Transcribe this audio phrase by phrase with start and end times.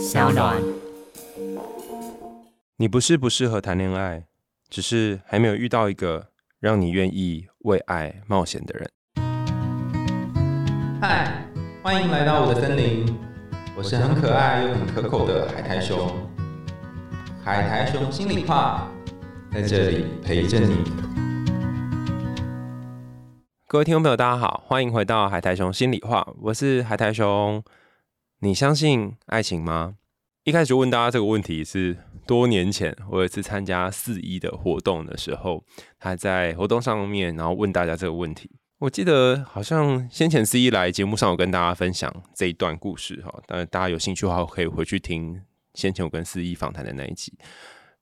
[0.00, 0.56] 小暖。
[2.78, 4.24] 你不是不适合谈恋爱，
[4.70, 8.90] 只是还没有遇到一个让你愿意为爱冒险的人。
[11.02, 11.44] 嗨，
[11.82, 13.14] 欢迎来到我的森林，
[13.76, 16.10] 我是很可爱又很可口的海苔熊。
[17.44, 18.88] 海苔熊心里话，
[19.52, 20.78] 在这里陪着你。
[23.66, 27.62] 各位听众朋友，大家好，欢迎回到海苔熊心里话，我是海苔熊。
[28.42, 29.96] 你相信爱情吗？
[30.44, 35.62] 一开始问大家这个问题是多年前，我有一次参加四一的活动的时候，
[35.98, 38.50] 他在活动上面，然后问大家这个问题。
[38.78, 45.42] 我记得好像先前四一来节目上有跟大家分享这一段故事哈，但大家有兴趣的话可以回去听
[45.74, 47.34] 先前我跟四一访谈的那一集。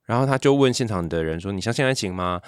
[0.05, 2.41] 然后他就问现场的人说：“你相信爱情吗？”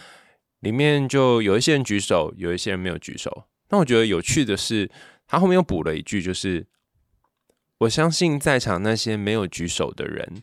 [0.60, 3.46] 里面就有一些人举手，有一些人没有举手。
[3.70, 4.88] 那我觉得有趣的是，
[5.26, 6.68] 他后面又补了一句，就是。
[7.80, 10.42] 我相信在场那些没有举手的人，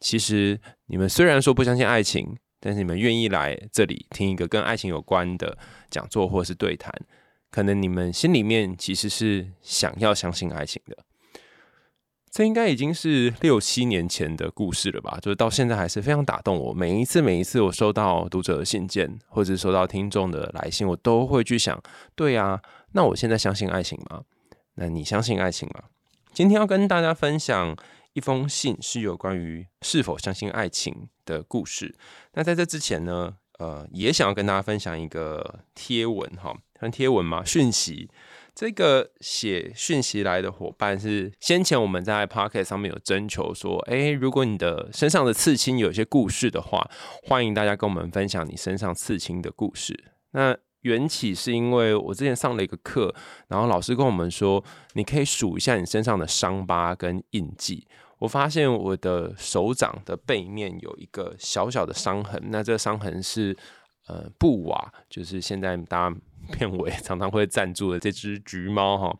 [0.00, 5.56] 其实你们虽然说不相信爱情，但是你们愿意来这里听一个跟爱情有关的
[5.90, 6.92] 讲座或是对谈，
[7.50, 10.96] 可能你们心里面其实是想要相信爱情的。
[12.30, 15.18] 这应该已经是六七年前的故事了吧？
[15.22, 16.72] 就是到现在还是非常打动我。
[16.74, 21.82] 每一次每一次我收到读者的信件，或者收到听众的来信，我都会去想：
[22.14, 22.60] 对啊，
[22.92, 24.22] 那我现在相信爱情吗？
[24.74, 25.84] 那你相信爱情吗？
[26.32, 27.76] 今天要跟大家分享
[28.12, 31.96] 一封信，是有关于是否相信爱情的故事。
[32.34, 38.10] 那在这之前呢，呃，也想要跟大家分享一个贴文哈，看贴文嘛，讯息。
[38.52, 46.90] 这个写讯息来的伙伴是先前我们在 Pocket 上面有征求说，诶，如果你的身上的刺青有一些故事的话，
[47.22, 50.12] 欢迎大家跟我们分享你身上刺青的故事。
[50.32, 53.14] 那缘起是因为我之前上了一个课，
[53.48, 54.62] 然后老师跟我们说，
[54.94, 57.86] 你可以数一下你身上的伤疤跟印记。
[58.18, 63.56] 我发现我的手掌的背面有一个小小的伤痕，那这个伤痕是
[64.06, 66.16] 呃布瓦，就是现在大家
[66.52, 69.14] 片尾常常会赞助的这只橘猫哈。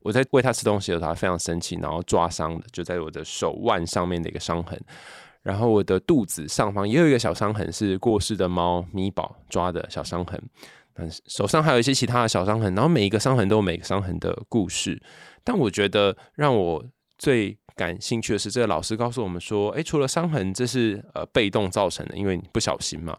[0.00, 4.80] 我在喂它吃东西的时候，它非常生气，然后抓伤的就在我的手腕上面的一个伤痕。
[5.42, 10.42] 然后我的肚子上方也有一个小伤痕，是过世的猫咪宝抓的小伤痕。
[11.26, 15.00] 手上还有一些其他的小伤痕，然后每一个伤痕都有每个伤痕的故事。
[15.44, 16.84] 但我觉得让我
[17.18, 23.16] 最感兴趣的是，这个老师告诉我们说：，诶，除了伤痕，这是呃被动造成的，因为你不小心嘛。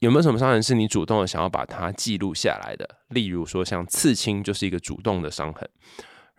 [0.00, 2.88] 有没有什么伤痕是你主动的想要把它记录下来的？
[3.10, 5.68] 例如说，像刺青就是一个主动的伤痕。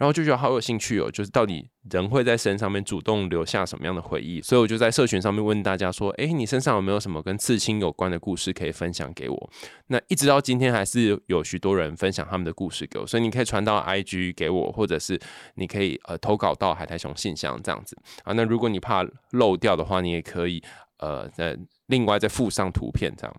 [0.04, 4.42] 然后就觉得好有兴趣哦，就是到底人会在身上面主动留下什么样的回忆？
[4.42, 9.50] 所以我就在社群上面问大家说：“哎，你身上有没有什么跟刺青有关的故事可以分享给我？”
[9.88, 15.18] 那一直到今天还是有许多人分享他们的故事给我，所以你可以传到 IG 给我，或者是
[15.56, 18.34] 你可以呃投稿到海苔熊信箱这样子啊。
[18.34, 20.62] 那如果你怕漏掉的话，你也可以
[20.98, 23.34] 呃在另外再附上图片这样。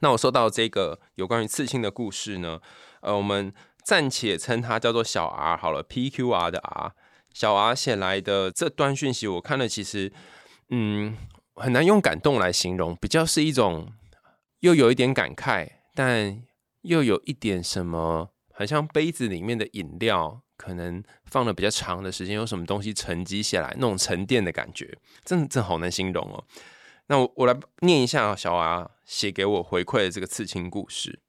[0.00, 2.60] 那我收到这个有关于刺青的故事呢，
[3.00, 3.50] 呃，我们。
[3.88, 6.92] 暂且称它叫做小 R 好了，PQR 的 R，
[7.32, 10.12] 小 R 写来的这段讯息，我看了，其实，
[10.68, 11.16] 嗯，
[11.54, 13.90] 很难用感动来形容，比较是一种
[14.60, 16.42] 又有一点感慨，但
[16.82, 26.44] 又有一点什么，很像杯子里面的饮料，可能放了比较长的时间，有什么东西沉积下来，那种沉淀的感觉，真真好难形容哦。
[27.06, 31.22] 那我我来念一下小 R 写给我回馈的这个刺青故事。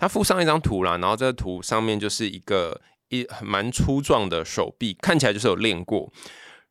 [0.00, 2.80] 他附上一张图啦，然后这个图上面就是一个
[3.10, 6.10] 一蛮粗壮的手臂，看起来就是有练过，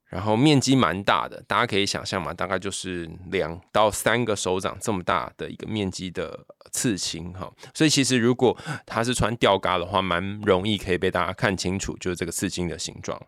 [0.08, 6.40] 然后面积蛮大的，大家可以想象嘛，大概就是两到三个手掌这么大的一个面积的
[6.72, 7.52] 刺青哈。
[7.76, 8.58] 所以其实如果
[8.88, 13.22] 他是穿吊嘎的话，蛮容易可以被大家看清楚，就是这个刺青的形状。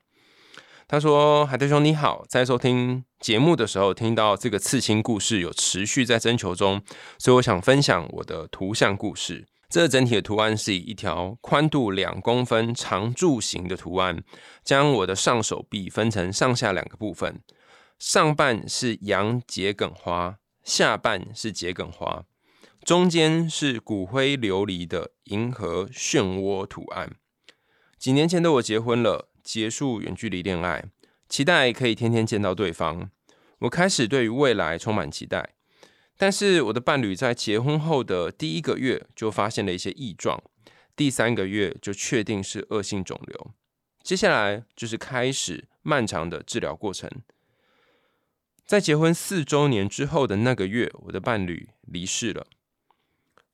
[0.87, 6.81] 他说：“海德兄你好，在收听节目的时候听到这个刺青故事有持续在征求中，
[7.17, 14.21] 所以我想分享我的图像故事。”这整体的图案是以一条宽度两公分长柱形的图案，
[14.65, 17.39] 将我的上手臂分成上下两个部分，
[17.97, 22.25] 上半是羊桔梗花，下半是桔梗花，
[22.83, 27.15] 中间是骨灰琉璃的银河漩涡图案。
[27.97, 30.83] 几年前的我结婚了，结束远距离恋爱，
[31.29, 33.09] 期待可以天天见到对方。
[33.59, 35.53] 我开始对于未来充满期待。
[36.21, 40.39] 但是我的伴侣在结婚后的第一个月就发现了一些异状，
[40.95, 43.51] 第三个月就确定是恶性肿瘤，
[44.03, 47.09] 接下来就是开始漫长的治疗过程。
[48.67, 52.45] 在结婚四周年之后的那个月，我的伴侣离世了。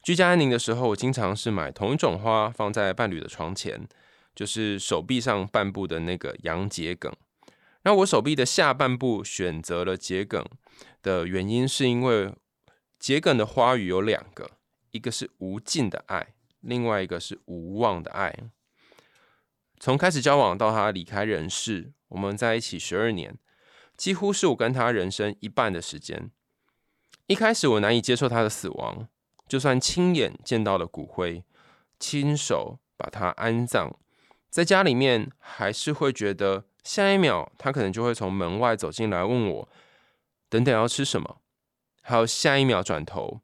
[0.04, 3.88] 居家安宁的时候，我经常是买同一种花放在伴侣的床前，
[4.36, 7.10] 就是手臂上半部的那个洋桔梗。
[7.84, 10.46] 那我手臂的下半部选择了桔梗
[11.02, 12.34] 的原因，是因为
[13.00, 14.52] 桔梗的花语有两个，
[14.92, 18.36] 一个是无尽的爱，另外一个是无望的爱。
[19.80, 23.38] 从开始交往到他离开人世，我们在一起十二年，
[23.96, 26.32] 几乎是我跟他人生一半的时间。
[27.28, 29.08] 一开始我难以接受他的死亡，
[29.48, 31.44] 就算亲眼见到了骨灰，
[32.00, 33.96] 亲手把他安葬
[34.50, 39.70] 在家里面，还是会觉得下一秒他可能就会从门外走进来问我
[40.50, 41.42] ：“等等要吃什么？”
[42.08, 43.42] 还有下一秒转头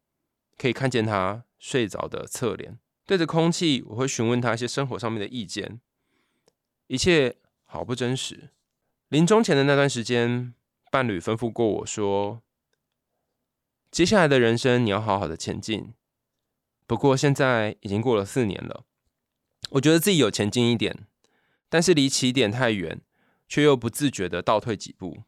[0.58, 5.82] 可以看见他睡着的侧脸，对着空气，我会询问他一些生活上面的意见。
[6.88, 8.52] 一切好不真实。
[9.10, 10.54] 临终前的那段时间，
[10.90, 12.42] 伴侣吩咐过我说
[13.92, 15.94] ：“接下来的人生你要好好的前进。”
[16.88, 18.86] 不过现在已经过了四年了，
[19.72, 21.06] 我觉得自己有前进一点，
[21.68, 23.02] 但是离起点太远，
[23.46, 25.24] 却又不自觉的倒退几步，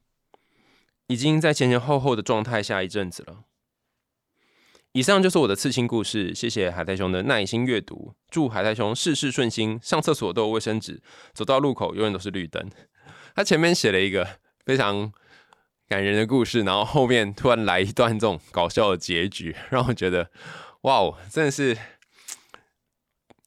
[1.07, 3.43] 已经在前前后后的状态下一阵子了。
[4.93, 8.13] 以上就是我的刺青故事，谢谢海苔熊的耐心阅读。
[8.29, 11.01] 祝海苔熊事事顺心，上厕所都有卫生纸，
[11.33, 12.69] 走到路口永远都是绿灯。
[13.35, 15.11] 他前面写了一个 非常
[15.87, 20.31] 感人的故事，然后后面突然来一段这种搞笑的结局，让我觉得
[20.81, 21.77] 哇哦，真的是。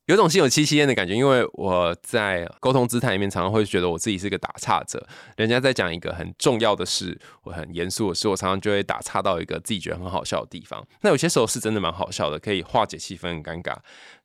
[0.09, 5.07] 有种心有戚戚焉的感觉，因为我在沟通姿态里面，常常会觉得我自己是个打岔者。
[5.37, 10.83] 人家在讲一个很重要的事，我很严肃的事，我常常就会打岔到一个自己觉得很好笑的地方。
[11.03, 13.77] 那有些时候是真的蛮好笑的，可以化解气氛很尴尬。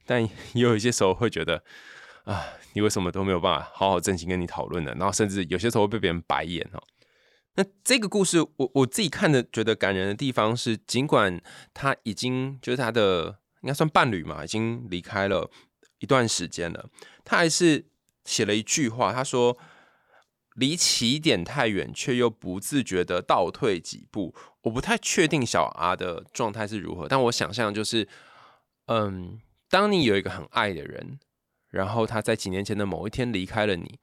[0.05, 1.61] 但也有一些时候会觉得，
[2.23, 2.41] 啊，
[2.71, 4.95] 你为什么都没有办法好好正经跟你讨论呢？
[4.97, 6.81] 然后甚至有些时候会被别人白眼哦。
[7.55, 11.41] 那这个故事，我我自己看的觉得感人的地方是，尽管
[11.73, 15.51] 他已经就是他的应该算伴侣嘛，已经离开了。
[16.03, 16.89] 一段时间了，
[17.23, 17.85] 他还是
[18.25, 19.57] 写了一句话，他说
[20.55, 28.05] ：“离起点太远，却又不自觉的倒退几步。”我不太确定小阿的状态是如何，但我想象就是，
[28.87, 29.39] 嗯，
[29.69, 31.19] 当你有一个很爱的人，
[31.69, 33.99] 然后他在几年前的某一天离开了你，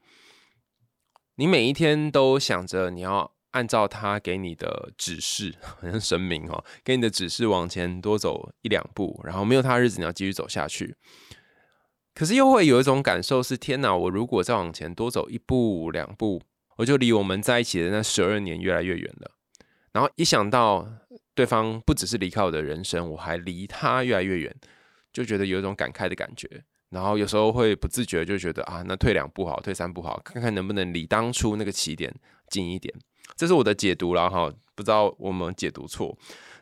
[1.34, 10.96] 你每一天都想着你要按照他给你的指示，好像神明哦，给你的指示往前多走一两步，然后没有他的日子，你要继续走下去。
[12.20, 13.96] 可是又会有一种感受是：天哪！
[13.96, 16.42] 我如果再往前多走一步两步，
[16.76, 19.30] 我就离我们在一起的那十二年越来越远了。
[19.92, 20.86] 然后一想到
[21.34, 24.54] 对方不只是离开我的人生，我还离他越来越远，
[25.14, 26.46] 就觉得有一种感慨的感觉。
[26.90, 32.14] 然后有时候会不自觉就觉得啊，那退两步好，退三步好，看看能不能离当初那个起点
[32.50, 32.94] 近一点。
[33.34, 36.14] 这是我的解读了哈，不知道我们解读错。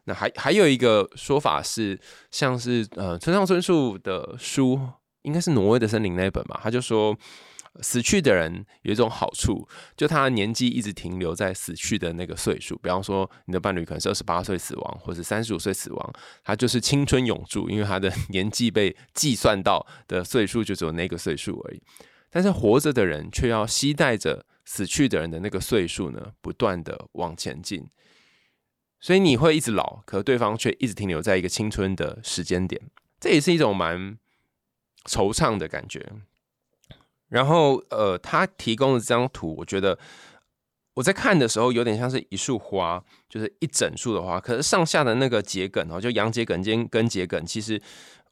[0.05, 1.99] 那还还有一个说法是，
[2.31, 4.79] 像是呃村上春树的书。
[5.29, 7.15] 应该是挪威的森林那本吧，他就说，
[7.83, 12.75] 死去的人有一种好处，就他的年纪一直停留在死去的那个岁数。
[12.83, 21.83] 比方说，你的伴侣可能是二十八岁死亡，或者三十五岁死亡，他就是青春永驻，因为他的 年纪被计算到的岁数就只有那个岁数而已。
[22.31, 27.87] 但是活着的人却要期待着死去的人的那个岁数呢，不断的往前进，
[28.99, 32.81] 所以你会一直老，可对方却一直停留在一个青春的时间点。
[33.21, 34.19] 这也是一种蛮。
[35.05, 36.11] 惆怅的感觉，
[37.29, 39.99] 然后呃，他提供的这张图，我觉得
[40.95, 47.81] 我在看的时候有点像是一束花，就是一整束的花，可是上下的那个桔梗哦，就洋桔梗兼跟桔梗，其实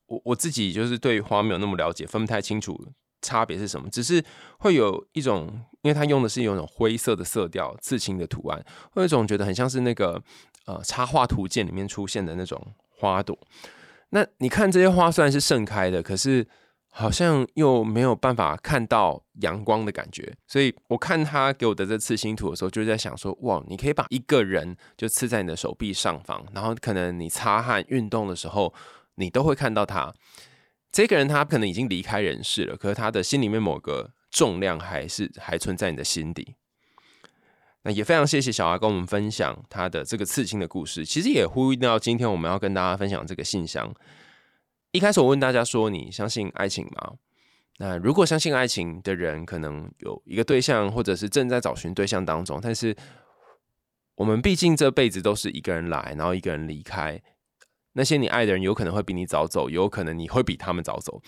[0.06, 2.86] 我我自己就是对花没有那么了解，分不太清楚
[3.22, 4.24] 差别是什么，只是
[4.58, 5.46] 会有一种，
[5.82, 10.22] 因为它用的是有一种灰色的色调，刺青的图案，会有一种觉得很像是那个
[10.66, 13.38] 呃插画图鉴里面出现的那种花朵。
[14.10, 16.46] 那你看这些花虽然是盛开的，可是。
[16.98, 28.72] 好像又没有办法看到阳光的感觉，所以我看他给我的这刺青图的时候，就在想说：哇，你可以把一个人就刺在你的手臂上方，然后可能你擦汗、运动的时候，
[29.16, 30.10] 你都会看到他。
[30.90, 36.54] 这个人他可能已经离开人世了，可是他的心里面某个重量还是还存在你的心底。
[37.86, 43.94] 那也非常谢谢小阿跟我们分享他的这个刺青的故事，其实也呼应到今天我们要跟大家分享这个信箱。
[44.90, 47.12] 一开始我问大家说：“你相信爱情吗？”
[47.78, 52.58] 那如果相信爱情的人，可能有一个对象，或者是正在找寻对象当中。
[52.60, 52.96] 但是
[54.16, 57.22] 我们毕竟这辈子都是一个人来，然后一个人离开。
[57.92, 61.22] 那些你爱的人，有可能会比你早走，有可能你会比他们早走。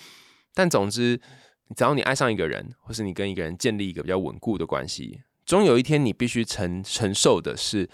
[0.54, 1.20] 但总之，
[1.76, 7.88] 只要你爱上一个人，或是你跟一个人建立一个比较稳固的关系，终有一天你必须承承受的是。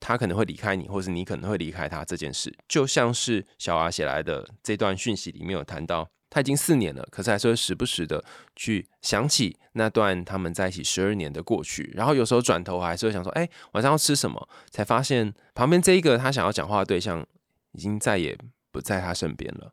[0.00, 14.48] 他可能会离开你，或是你可能会离开他这件事，就像是小阿写来的这段讯息里面有谈到，他已经四年了，可是还是会时不时的去想起那段他们在一起十二年的过去，然后有时候转头还是会想说，哎，晚上要吃什么？
[14.70, 17.26] 才发现旁边这一个他想要讲话的对象
[17.72, 18.38] 已经再也
[18.70, 19.72] 不在他身边了。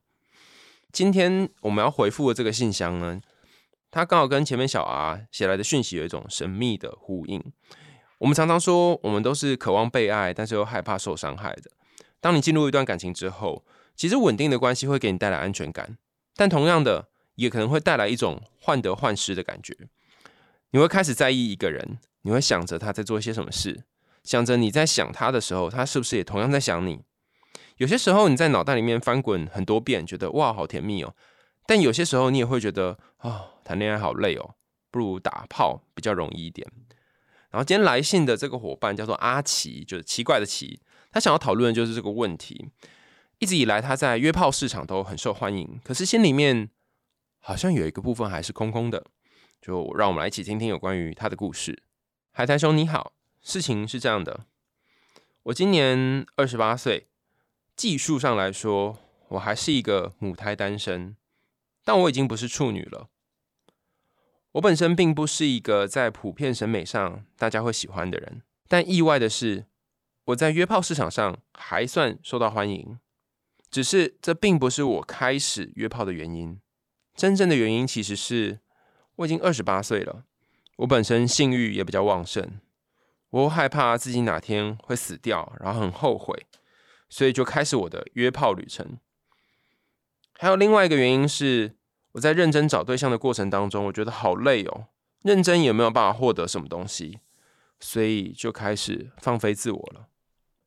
[0.91, 3.21] 今天我们要回复的这个信箱呢，
[3.95, 7.41] 它刚好跟前面小 R 写来的讯息有一种神秘的呼应。
[8.17, 11.71] 我们常常说，我们都是渴望被爱，但是又害怕受伤害的。
[12.19, 13.63] 当你进入一段感情之后，
[13.95, 15.97] 其实稳定的关系会给你带来安全感。
[16.35, 19.73] 但同样的，也可能会带来一种患得患失的感觉。
[20.71, 23.85] 你会开始在意一个人，你会想着他在做一些什么事，
[24.25, 26.99] 想着你在想他的时候，他是不是也同样在想你？
[27.77, 31.15] 有些时候你在脑袋里面翻滚很多遍，觉得哇好甜蜜哦。
[31.67, 34.55] 但有些时候你也会觉得啊谈恋爱好累哦，
[34.91, 36.67] 不如打炮比较容易一点。
[37.49, 40.81] 然后今天来信的这个伙伴叫做阿奇，就是奇怪的奇，
[41.11, 42.69] 他想要讨论的就是这个问题。
[43.39, 46.69] 一直以来，他在约炮市场都很受欢迎，可是心里面
[47.39, 49.05] 好像有一个部分还是空空的。
[49.61, 51.81] 就让我们来一起听听有关于他的故事。
[52.31, 54.45] 海苔兄你好，事情是这样的，
[55.43, 57.07] 我今年二十八岁，
[57.75, 58.97] 技术上来说，
[59.29, 61.15] 我还是一个母胎单身，
[61.85, 63.07] 但我已经不是处女了。
[64.53, 69.67] 我本身并不是一个在普遍审美上大家会喜欢的人，但意外的是，
[70.25, 72.99] 我在约炮市场上还算受到欢迎。
[73.69, 76.61] 只是这并不是我开始约炮的原因，
[77.13, 78.59] 真正的原因其实是
[79.17, 80.23] 我已经二十八岁了，
[80.77, 82.61] 我本身性欲也比较旺盛，
[83.29, 86.45] 我害怕自己哪天会死掉，然后很后悔，
[87.09, 88.97] 所以就开始我的约炮旅程。
[90.37, 91.75] 还有另外一个原因是，
[92.13, 94.87] 我在认真找对象的过程当中，我觉得好累哦，
[95.21, 97.19] 认真也没有办法获得什么东西，
[97.79, 100.07] 所以就开始放飞自我了。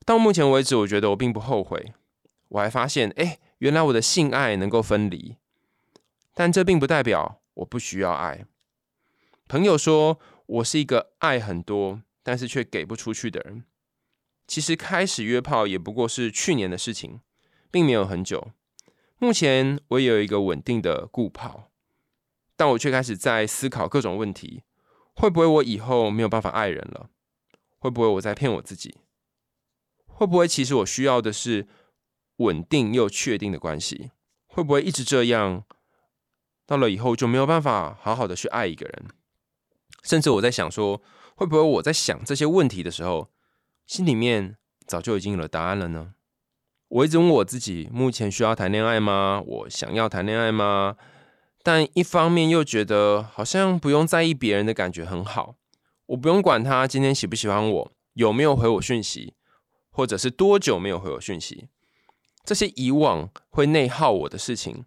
[0.07, 1.93] 到目前为止，我觉得我并不后悔。
[2.49, 5.37] 我还发现，哎，原来我的性爱能够分离，
[6.33, 8.47] 但这并不代表我不需要爱。
[9.47, 13.65] 朋友说我是一个爱很多，但是却给不出去的人。
[14.47, 17.21] 其实开始约炮也不过是去年的事情，
[17.71, 18.53] 并没有很久。
[19.19, 21.71] 目前我也有一个稳定的固炮，
[22.57, 24.63] 但我却开始在思考各种问题：
[25.15, 27.11] 会不会我以后没有办法爱人了？
[27.79, 28.99] 会不会我在骗我自己？
[30.07, 31.69] 会不会其实我需要的是？
[32.39, 34.13] 稳定又确定的关系，
[34.47, 35.65] 会不会一直这样？
[36.65, 39.07] 到了以后就没有办法好好的去爱一个人。
[40.05, 41.03] 甚至我在想说，
[41.35, 43.33] 会不会我在想这些问题的时候，
[43.89, 44.57] 心里面
[44.87, 46.15] 早就已经有了答案了呢？
[46.88, 49.42] 我一直问我自己：目前需要谈恋爱吗？
[49.47, 50.97] 我想要谈恋爱吗？
[51.62, 55.57] 但一方面又觉得好像不用在意别人的感觉很好，
[56.07, 59.35] 我不用管他今天喜不喜欢我，有没有回我讯息，
[59.90, 61.68] 或者是多久没有回我讯息。
[62.42, 64.87] 这些以往会内耗我的事情，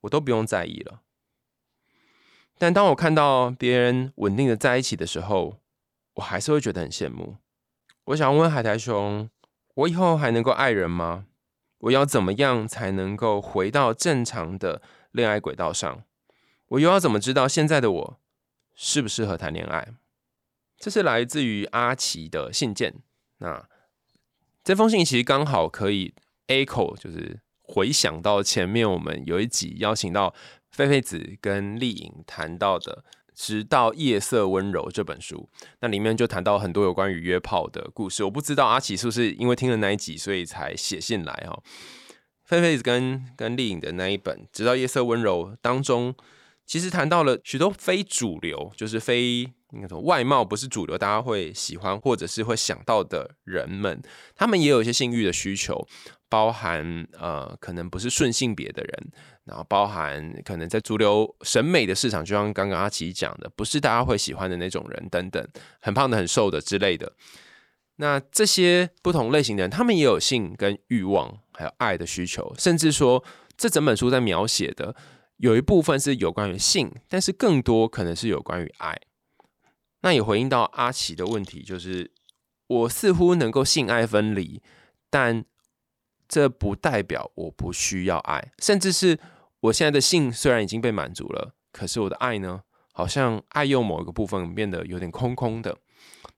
[0.00, 1.02] 我都不用在意了。
[2.56, 5.58] 但当我看到别人稳定的在一起的时候，
[6.14, 7.36] 我还是会觉得很羡慕。
[8.06, 9.28] 我想问海苔熊：
[9.76, 11.26] 我以后还能够爱人吗？
[11.78, 16.02] 我要怎么样才能够回到正常的恋爱轨道上？
[16.68, 18.20] 我又要怎么知道现在的我
[18.74, 19.94] 适不适合谈恋爱？
[20.76, 22.96] 这是来自于阿奇的信件。
[23.38, 23.68] 那
[24.62, 26.14] 这封信其实刚好可以。
[26.48, 30.32] echo 就是回想到前面我们有一集邀请到
[30.70, 33.04] 菲菲子跟丽颖谈到的
[33.36, 35.48] 《直到夜色温柔》这本书，
[35.80, 38.24] 那里面就谈到很多有关于约炮的故事。
[38.24, 41.62] 我不知道阿奇是不是因为听了那一集，所以才写信来哈。
[42.44, 46.14] 菲菲跟跟丽颖的那一本《直到夜色温柔》当中，
[46.64, 54.00] 其实谈到了许多非主流，就是非那种外貌不是主流，大家会喜欢或者是会想到的人们，
[54.34, 55.86] 他们也有一些性欲的需求。
[56.28, 59.12] 包含呃，可能不是顺性别的人，
[59.44, 65.46] 然后包含可能在主流审美的市场，就像刚刚阿奇讲的，不是大家会喜欢的那种人等等，
[65.80, 67.12] 很胖的、很瘦的之类的。
[67.96, 73.24] 那这些不同类型的人，他们也有性跟欲望，还有爱的需求，甚至说
[73.56, 74.94] 这整本书在描写的
[75.38, 79.00] 有一部分是有关于性，但是更多可能是有关于爱。
[80.02, 82.12] 那也回应到阿奇的问题，就是
[82.66, 84.62] 我似乎能够性爱分离，
[85.08, 85.44] 但
[86.28, 89.18] 这不代表我不需要爱，甚至是
[89.60, 95.76] 我现在的性虽然已经被满足了，可是我的爱呢，好像爱用某一个部分变得有点空空的。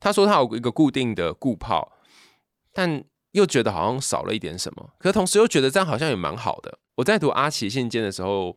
[0.00, 1.92] 他说他有一个固定的固泡，
[2.73, 3.02] 但
[3.33, 6.78] 又觉得好像少了一点什么，可同时又觉得这样好像也蛮好的。
[6.97, 8.57] 我在读阿奇信件的时候，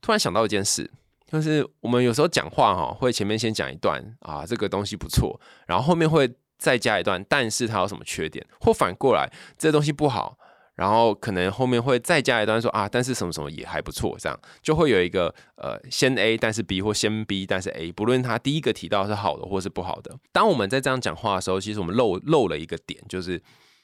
[0.00, 0.90] 突然想到一件事，
[1.26, 10.38] 就是我们有时候讲话哈，会前面先讲一段啊，这个东西不错，然后后面会再加一段，但是它有什么缺点，或反过来这东西不好。
[10.74, 20.18] 然后可能后面会再加一段说啊，但是什么什么也还不错，这样就会有一个呃先 A 但是 B 或先 B 但是 A，不论他第一个提到是好的或是不好的。
[20.32, 23.42] 当我们在这样讲话的时候，其实我们漏漏了一个点，就是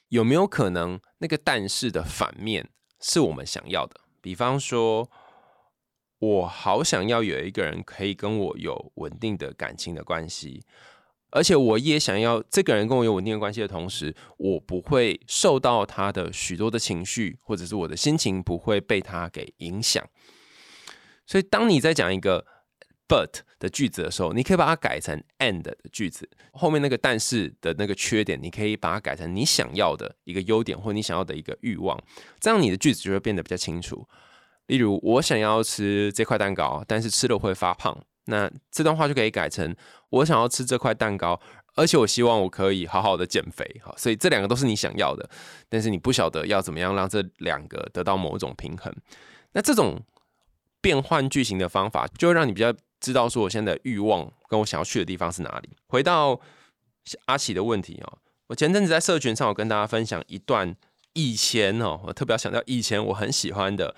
[0.09, 2.69] 有没有可能那个但是的反面
[3.01, 4.01] 是我们想要的？
[4.23, 5.11] 比方说，
[6.19, 10.63] 我好想要有一个人可以跟我有稳定的感情的关系。
[11.37, 20.03] 而且我也想要这个人跟我有稳定的关系的同时，我不会受到他的许多的情绪，或者是我的心情不会被他给影响。
[21.27, 22.47] 所以，当你在讲一个
[23.07, 32.03] but 的句子的时候，你可以把它改成 and 的句子，后面那个但是的那个缺点，你可以把它改成你想要的一个优点，或你想要的一个欲望，
[32.41, 34.09] 这样你的句子就会变得比较清楚。
[34.69, 38.03] 例如，我想要吃这块蛋糕，但是吃了会发胖。
[38.27, 39.75] 那这段话就可以改成：
[40.11, 41.41] 我想要吃这块蛋糕，
[41.75, 43.81] 而且我希望我可以好好的减肥。
[43.83, 45.29] 好，所以这两个都是你想要的，
[45.69, 48.93] 但是你不晓得要怎么样让这两个得到某种平衡。
[49.53, 50.01] 那这种
[50.81, 55.71] 变换句型的方法，就会让你比较知道说我现在的欲望跟我想要去的地方是哪里。
[55.87, 56.41] 回到
[57.27, 58.19] 阿奇的问题哦，
[58.49, 60.75] 我前阵子在社群上有跟大家分享一段
[61.13, 63.95] 以前哦，我特别要强调以前我很喜欢的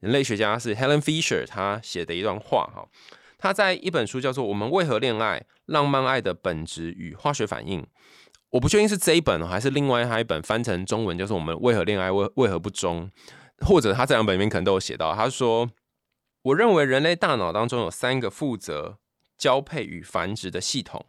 [0.00, 2.86] 人类学家是 Helen Fisher 他写的一段话哈。
[3.40, 7.80] 他在一本书叫做《我们为何恋爱：浪漫爱的本质与化学反应》，
[8.50, 13.10] 我不确定是这一本还是另外还一本翻成中文，就是《我们为何恋爱：为为何不忠》，
[13.66, 15.14] 或者他这两本里面可能都有写到。
[15.14, 15.70] 他说
[16.42, 18.98] ：“我认为人类大脑当中有三个负责
[19.38, 21.06] 交配与繁殖的系统，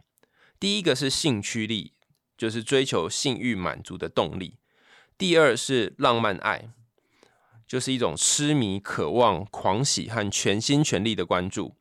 [0.58, 1.92] 第一个是性驱力，
[2.38, 4.58] 就是追求性欲满足的动力；
[5.18, 6.70] 第二是浪漫爱，
[7.68, 11.76] 就是一种痴迷、渴望、狂喜和全心全力的关注。”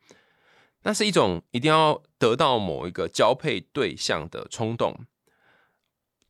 [0.83, 5.05] 那是一种一定要得到某一个交配对象的冲动，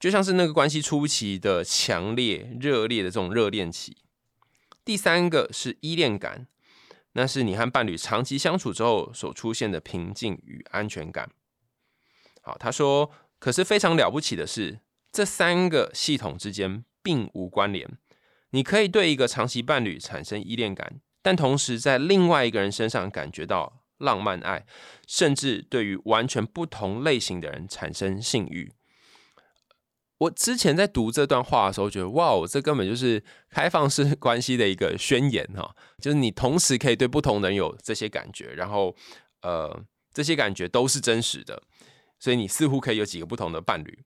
[0.01, 3.97] 就像是那个关系初期的强烈、热烈的这种热恋期。
[4.85, 6.49] 第三个是依恋感，
[7.13, 11.31] 那是你和伴侣长期相处之后所出现的平静与安全感。
[12.43, 14.81] 好，他说，可是非常了不起的是，
[15.13, 17.89] 这三个系统之间并无关联。
[18.51, 23.80] 你可以对一个长期伴侣产生依恋感，但同时在另外一个人身上感觉到。
[24.01, 24.67] 浪漫爱，
[25.07, 28.73] 甚至对于完全不同类型的人产生性欲。
[30.19, 35.75] 我之前在读这段话的时候，觉得哇，这根本就是开放式关系的一个宣言哈！
[35.99, 38.95] 就是你同时可以对不同人有这些感觉，然后
[39.41, 39.83] 呃，
[40.13, 41.63] 这些感觉都是真实的，
[42.19, 43.99] 所以你似乎可以有几个不同的伴侣。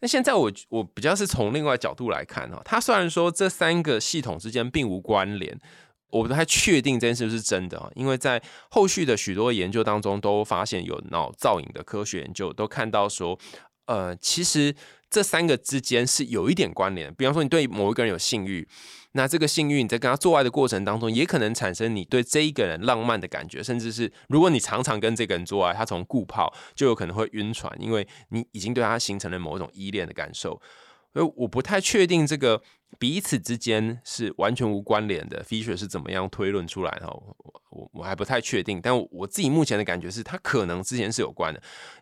[0.00, 5.60] 那现在我我比较是从另外角度来看哈，他虽然说这三个系统之间并无关联。
[6.12, 13.38] 我不太确定这件事是真的啊，因为在后续的许多研究当中，都发现有脑造影的科学研究都看到说，
[13.86, 14.74] 呃，其实
[15.10, 17.12] 这三个之间是有一点关联。
[17.14, 18.68] 比方说，你对某一个人有性欲，
[19.12, 30.60] 那这个性欲你在跟他做爱的过程当中，也可能产生你对这一个人浪漫的感觉，甚至是如果你常常跟这个人做爱，他从顾泡就有可能会晕船，因为你已经对他形成了某种依恋的感受。
[31.14, 32.62] 所以我不太确定这个
[32.98, 35.42] 彼此之间是完全无关联的。
[35.44, 37.06] Fisher 是怎么样推论出来的？
[37.06, 37.36] 我
[37.70, 38.80] 我我还不太确定。
[38.80, 41.60] 但我自己目前的感觉是，它可能之前是有关的。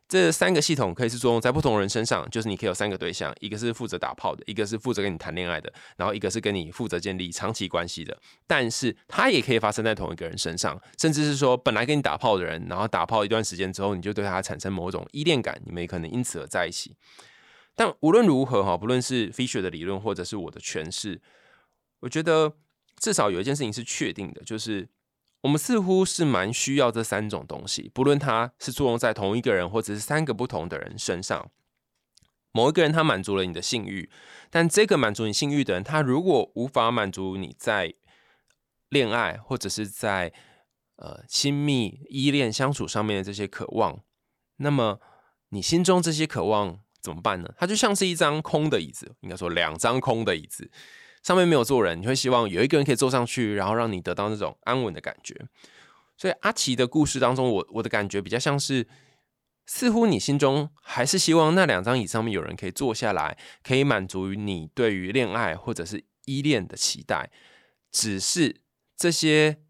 [0.09, 8.19] 这三个系统可以是作用在不同人身上，就是你可以有三个对象：一个是负责打炮的，一个是负责跟你谈恋爱的，然后一个是跟你负责建立长期关系的。
[8.47, 16.97] 但是它也可以发生在同一个人身上，甚至是说本来跟你打炮的人，然后打炮一段时间之后，你就对他产生某种依恋感，你们也可能因此而在一起。
[17.81, 21.19] 但无论如何哈，不论是 Fisher 的理论或者是我的诠释，
[22.01, 22.53] 我觉得
[22.99, 24.87] 至少有一件事情是确定的，就是
[25.41, 31.51] 我们似乎是蛮需要这三种东西，不论它是作用在同一个人或者是三个不同的人身上。
[32.53, 34.11] 某一个人他满足了你的性欲，
[34.51, 37.95] 但这个满足你性欲的人，他如果无法满足你在
[38.91, 40.35] 恋爱或者是在
[40.97, 44.05] 呃亲密依恋相处上面的这些渴望，
[44.57, 45.01] 那么
[45.49, 46.81] 你心中这些渴望。
[47.01, 47.49] 怎么办呢？
[47.59, 50.71] 它就像是一张空的椅子，应该说两张空的椅子，
[51.23, 52.01] 上面没有坐人。
[52.01, 55.35] 你会希望有一个人可以坐上去，然后让你得到那种安稳的感觉。
[56.17, 58.87] 所以阿奇的故事当中，我我的感觉比较像是，
[59.67, 67.31] 似乎你心中还是希望那两张椅上面有人可以坐下来，可以满足于你对于恋爱或者是依恋的期待。
[67.91, 68.61] 只是
[68.97, 69.63] 这些。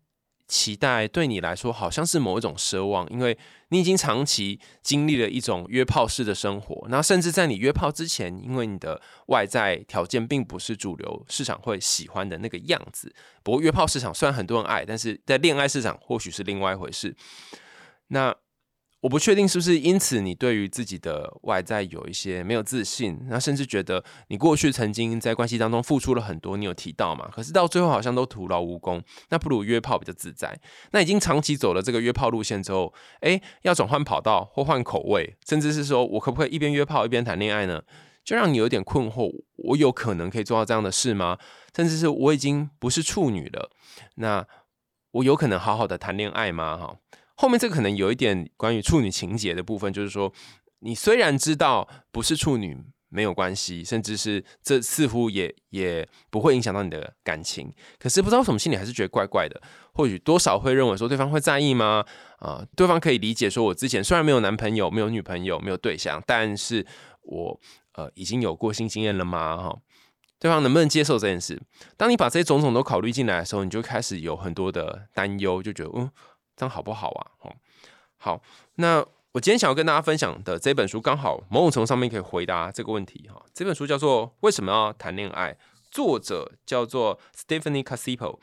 [0.51, 13.15] 期待对你来说好像是某一种奢望，因为你已经长期经历了一种约炮式的生活，那甚至在你约炮之前，因为你的外在条件并不是主流市场会喜欢的那个样子。
[13.45, 17.15] 不过约炮市场虽然很多人爱，但是在恋爱市场或许是另外一回事。
[18.09, 18.35] 那
[19.01, 27.29] 我不确定是不是因此你对于自己的外在有一些没有自信，那甚至觉得你过去曾经在关系当中付出了很多，你有提到嘛？
[27.33, 30.61] 可是到最后好像都徒劳无功，那不如约炮比较自在。
[30.93, 37.83] 那已经长期走了这个约炮路线之后，诶，要转换跑道或换口味，甚至是说我可不可以一边约炮一边谈恋爱呢？
[38.23, 41.39] 就让你有点困惑，我有可能可以做到这样的事吗？
[41.75, 43.71] 甚至是我已经不是处女了，
[44.17, 44.47] 那
[45.13, 46.77] 我有可能好好的谈恋爱吗？
[46.77, 46.97] 哈。
[47.41, 50.31] 后面这个可能有一点关于处女情节的部分，就是说，
[50.81, 52.77] 你虽然知道不是处女
[53.09, 59.59] 没有关系，甚至是这似乎也也不会影响到你的感情，可是不知道什么心里还是觉得怪怪的。
[59.95, 62.05] 或许多少会认为说对方会在意吗？
[62.41, 66.87] 啊，对方可以理解说我之前虽然没有男朋友、没有女朋友、没有对象，但是
[67.23, 67.59] 我
[67.95, 69.57] 呃已经有过性经验了吗？
[69.57, 69.79] 哈，
[70.39, 71.59] 对方能不能接受这件事？
[71.97, 76.11] 当你把这些种种都考虑进来的时候，你就开始有很多的担忧，就觉得嗯。
[76.61, 77.27] 这样好不好啊？
[77.41, 77.57] 哦，
[78.19, 78.43] 好，
[78.75, 83.43] 那我今天想要跟大家分享的这本书，刚好某种程度上面可以回答这个问题哈。
[83.55, 85.55] 这本书叫做《为什么要谈恋爱》，
[85.91, 88.39] 作者叫做 Stephanie Casipo，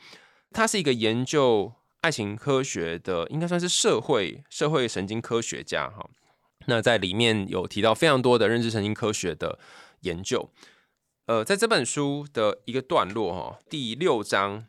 [0.50, 6.10] 他是一个研究爱情科学的，应该算是社会社会神经科学家哈。
[6.66, 9.60] 那在里面有提到非常多的认知神经科学的
[10.00, 10.50] 研究。
[11.26, 14.66] 呃，在这本书的一个段落哈，第六章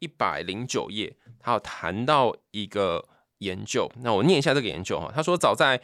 [0.00, 1.16] 一百零九页。
[1.38, 3.08] 他有谈到一个
[3.38, 5.10] 研究，那我念一下这个研究哈。
[5.14, 5.80] 他说，早在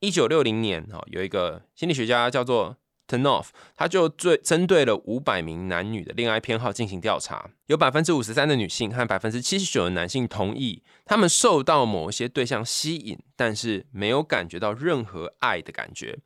[0.00, 2.76] 一九六零年哈，有一个心理学家叫做
[3.06, 16.18] Turnoff，他就最针对了五百名男女的恋爱偏好进行调查，有百分之五十三的女性和百分之七十九的男性同意，他们受到某些对象吸引，但是没有感觉到任何爱的感觉。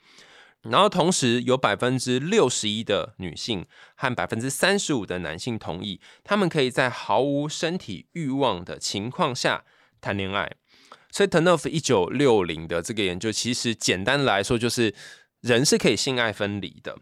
[0.63, 9.65] 然后同时有百分之六十一的女性和百分之三十五的男性同意，他们可以在毫无身体欲望的情况下
[10.03, 10.57] 谈恋爱。
[11.11, 14.95] 所以 t e n o f 一九六零的这个研究，其实简单来说就是
[15.41, 16.99] 人是可以性爱分离的。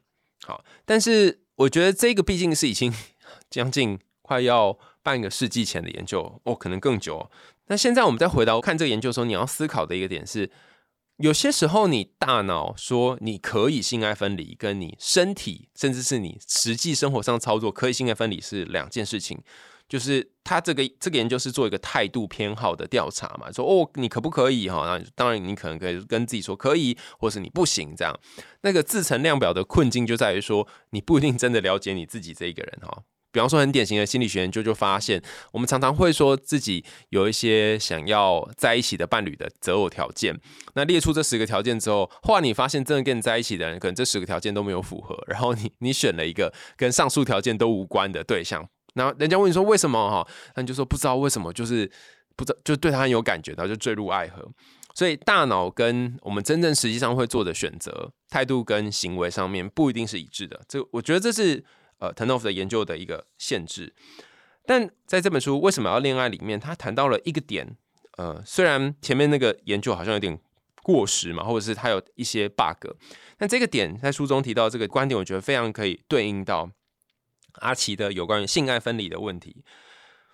[0.47, 2.95] 好，但是我觉得这个毕竟是已经
[3.51, 7.29] 将近快要半个世纪前的研究哦，可能更久。
[7.67, 10.49] 那现在我们再回到看这个研究的时候，你要思考的一个点是。
[11.19, 19.43] 有些时候，你大脑说你可以性爱分离，跟你身体甚至是你实际生活上操作可以性爱分离是两件事情。
[19.89, 24.85] 就是他这个这个研究是做一个态度偏好的调查嘛，说哦，你可不可以哈？
[24.87, 28.15] 那当然你可能可以跟自己说可以，或是你不行这样。
[28.61, 33.03] 那个自成量表的困境就在于说，你不一定真的了解你自己这一个人哈。
[33.39, 35.23] 比方说，很典型的心理学研究就发现，
[35.53, 40.37] 我们常常会说自己有一些想要在一起的伴侣的择偶条件。
[40.75, 45.17] 那列出这十个条件之后，后来你发现真的跟你在一起的人，可能这十个条件都没有符合。
[45.29, 50.29] 然后你你选了一个跟上述条件都无关的对象，然后人家问你说为什么哈？
[50.57, 51.89] 那你就说不知道为什么，就是
[52.35, 54.51] 不知道，就对他很有感觉，然后就坠入爱河。
[54.97, 60.61] 所以大脑跟我们真正实际上会做的选择态度跟行为上面不一定是一致的。
[60.67, 61.65] 这我觉得这是。
[61.99, 63.95] 呃 t e n o f 的研究的一个限制，
[64.67, 67.77] 但在这本书为什么要恋爱里面，他谈到了一个点，
[68.17, 70.39] 呃，虽然前面那个研究好像有点
[70.83, 72.93] 过时嘛，或者是他有一些 bug，
[73.37, 76.71] 但这个点在书中提到这个观点，我觉得非常可以对应到
[77.61, 79.65] 阿奇的有关于性爱分离的问题。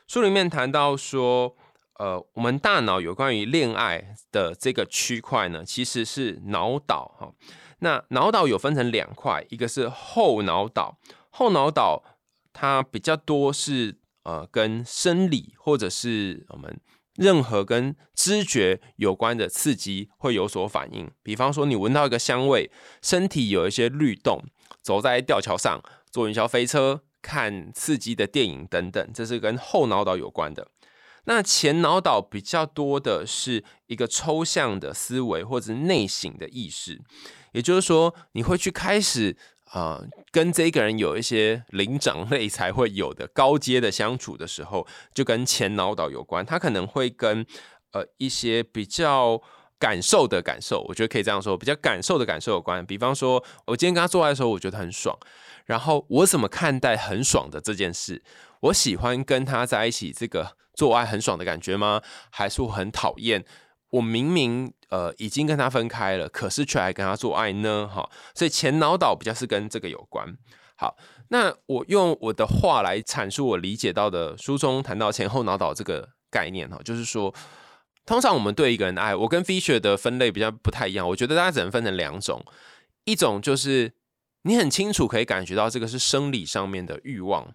[0.06, 1.56] 书里面谈到说，
[1.98, 7.32] 呃，我们大脑有关于恋爱的这个区块呢，其实是脑岛哈。
[7.78, 10.98] 那脑岛有分成两块，一个是后脑岛。
[11.36, 12.04] 后脑岛
[12.52, 16.80] 它比较多是呃跟生理或者是我们
[17.16, 22.70] 任何跟知觉有关的刺激会有所反应，比方说你闻到一个香味，
[23.02, 24.44] 身体有一些律动，
[24.80, 30.68] 走在吊桥上，坐云霄飞车，看刺激的电影等等，这是跟后脑岛有关的。
[31.24, 37.02] 那前脑岛比较多的是一个抽象的思维或者内省的意识，
[37.52, 39.36] 也就是说你会去开始。
[39.74, 46.46] 啊，跟这个人有一些灵长类才会有的高阶的相处的时候，就跟前脑岛有关。
[46.46, 47.44] 他可能会跟
[47.90, 49.42] 呃一些比较
[49.76, 52.86] 感受的感受，我觉得可以这样说，比较感受的感受有关。
[52.86, 55.18] 比方说，我今天跟他做爱的时候，我觉得很爽。
[55.64, 58.22] 然后我怎么看待很爽的这件事？
[58.60, 62.00] 我喜欢跟他在一起这个做爱很爽的感觉吗？
[62.30, 63.44] 还是我很讨厌？
[63.90, 70.24] 我明明呃已经跟他分开了，可是却还跟他做爱呢，哈，所以前脑岛比较是跟这个有关。
[70.76, 70.96] 好，
[71.30, 77.34] 那我用我的话来阐述我理解到的书中谈到前后脑岛这个概念哈，就是说，
[78.06, 82.44] 通常我们对一个人的爱，我跟 Fisher 的分类比较不太一样，我觉得大家只能分成两种，
[83.04, 83.92] 一种就是
[84.42, 87.54] 你很清楚可以感觉到这个是生理上面的欲望，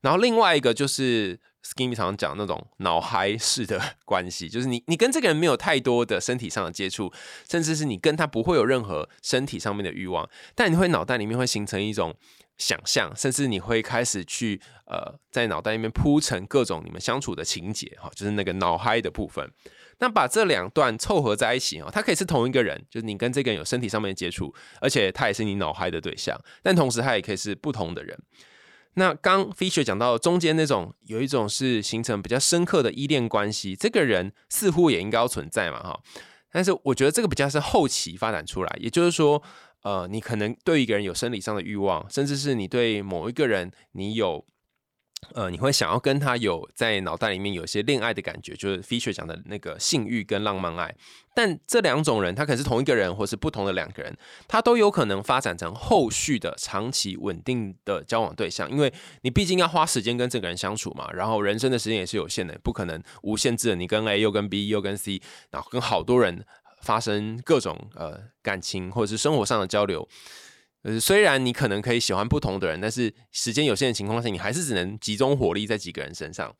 [0.00, 7.12] 然后另外一个就是 Skinny 常常讲那种脑嗨式的关系， 就是你你跟这个人没有太多的身体上的接触，
[7.48, 12.14] 甚至是你跟他不会有任何身体上面的欲望，但你会脑袋里面会形成一种
[12.58, 19.48] 想象，甚至你会开始去呃在脑袋里面铺成各种你们相处的情节哈，就是那个脑嗨的部分。
[19.98, 28.18] 那把这两段凑合在一起哦，他可以是同一个人，就是你跟这个人有身体上面的接触，而且他也是你脑嗨的对象，但同时他也可以是不同的人。
[28.94, 36.00] 那刚 Fisher 讲到中间那种，有一种是形成比较深刻的依恋关系，这个人似乎也应该存在嘛，哈。
[36.50, 39.42] 但是我觉得这个比较是后期发展出来，也就是说，
[39.82, 44.44] 呃，你可能对一个人有生理上的欲望，甚至是你对某一个人你有。
[45.34, 50.94] 呃，你会想要跟他有在脑袋里面有些恋爱的感觉，就是 Fisher 讲的那个性欲跟浪漫爱。
[51.34, 54.14] 但这两种人，他可能是同一个人，或是不同的两个人，
[54.46, 58.70] 他都有可能发展成后续的长期稳定的交往对象。
[58.70, 63.76] 因为你毕竟要花时间跟这个人相处嘛，然后人生的时间也是有限的，不可能无限制的。
[63.76, 66.44] 你跟 A 又跟 B 又跟 C，然后跟好多人
[66.82, 70.06] 发生各种呃感情或者是生活上的交流。
[70.82, 76.54] 呃，虽然你可能可以喜欢不同的人，但是时间有限的情况下，你还是只能集中火力在几个人身上。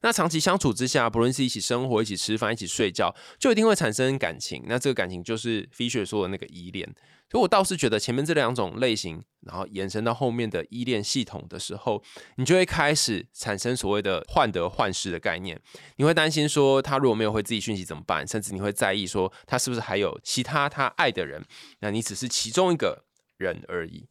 [0.00, 4.64] 那长期相处之下，不论是一起生活、一起吃饭、一起睡觉，就一定会产生感情。
[4.66, 6.88] 那这个感情就是 Fisher 说的那个依恋。
[7.30, 12.02] 所以我倒是觉得前面这两种类型，然后延伸到后面的依恋系统的时候，
[12.36, 15.60] 你就会开始产生所谓的患得患失的概念。
[15.96, 18.26] 你会担心说他如果没有回自己讯息怎么办？
[18.26, 21.44] 甚至你会在意说他是不是还有其他他爱的人？
[21.80, 23.04] 那你只是其中一个。
[23.38, 24.06] 人而已，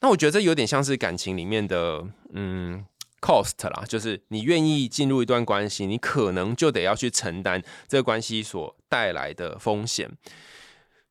[0.00, 2.86] 那我觉得这有点像是感情里面的嗯
[3.20, 10.10] cost 啦，就是你愿意进入一段关系，你可能就得要去承担这个关系所带来的风险。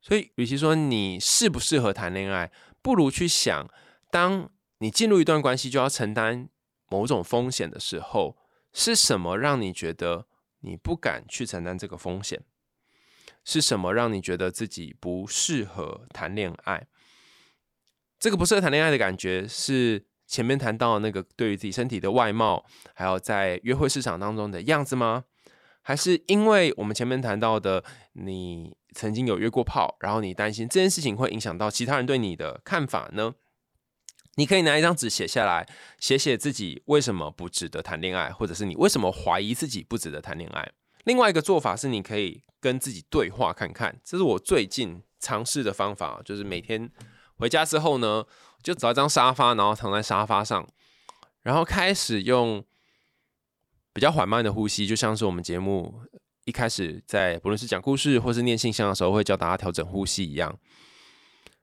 [0.01, 3.69] 所以，与其说你适不适合谈恋爱，不如去想，
[4.09, 6.49] 当你进入一段关系就要承担
[6.89, 8.35] 某种风险的时候，
[8.73, 10.25] 是什么让你觉得
[10.61, 12.41] 你不敢去承担这个风险？
[13.43, 16.87] 是什么让你觉得自己不适合谈恋爱？
[18.19, 25.25] 这个不适合谈恋爱的感觉，是前面谈到那个对于自己身体的外貌，还有在约会市场当中的样子吗？
[25.81, 33.33] 还是因为我们前面谈到的，你曾经有约过炮，然后你担心这件事情会影响到其他人对你的看法呢？
[34.35, 35.67] 你可以拿一张纸写下来，
[35.99, 40.71] 写写自己为什么不值得谈恋爱，或者是你为什么怀疑自己不值得谈恋爱。
[41.03, 46.89] 另外一个做法是，你可以跟自己对话看看，这是我最近尝试的方法，就是每天
[47.37, 48.25] 回家之后呢，
[48.61, 50.67] 就找一张沙发，然后躺在沙发上，
[51.41, 52.63] 然后开始用
[53.93, 56.01] 比较缓慢的呼吸，就像是我们节目
[56.45, 60.57] 一开始在不论是讲故事或是念信箱的时候，会教大家调整呼吸一样。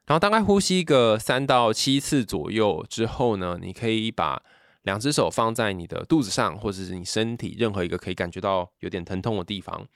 [0.06, 4.42] 然后大概呼吸个三到七次左右之后呢，你可以把
[4.88, 9.86] 两只手放在你的肚子上，或者是你身体任何一个可以感觉到有点疼痛的地方，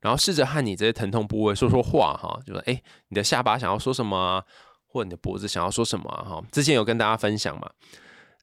[0.00, 4.44] 然后试着和你这些疼痛部位说说话，哈，就说，哎，你的下巴想要说什么啊，
[4.86, 7.68] 或你的脖子想要说什么，哈，之前有跟大家分享嘛。